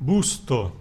Busto. 0.00 0.79